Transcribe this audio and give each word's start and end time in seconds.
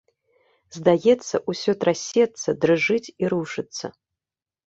Здаецца, 0.77 1.35
усё 1.51 1.75
трасецца, 1.83 2.49
дрыжыць 2.63 3.13
і 3.25 3.31
рушыцца. 3.35 3.85